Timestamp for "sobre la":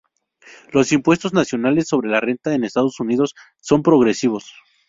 1.87-2.19